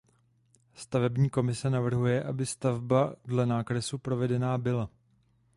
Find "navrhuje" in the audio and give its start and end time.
1.69-2.23